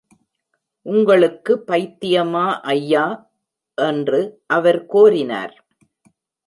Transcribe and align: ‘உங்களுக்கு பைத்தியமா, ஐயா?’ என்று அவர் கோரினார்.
‘உங்களுக்கு 0.85 1.63
பைத்தியமா, 1.67 2.45
ஐயா?’ 2.67 3.05
என்று 3.77 4.21
அவர் 4.47 4.85
கோரினார். 4.85 5.55